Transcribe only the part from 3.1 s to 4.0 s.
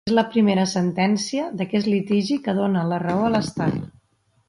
a l'Estat.